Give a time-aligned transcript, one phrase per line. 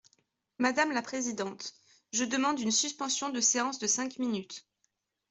[0.57, 1.75] Madame la présidente,
[2.11, 4.65] je demande une suspension de séance de cinq minutes.